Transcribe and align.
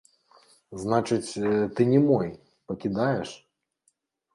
Значыць, 0.83 1.43
ты 1.75 1.81
не 1.93 2.03
мой, 2.09 2.27
пакідаеш? 2.71 3.29